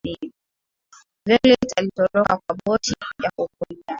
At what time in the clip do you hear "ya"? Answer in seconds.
3.23-3.31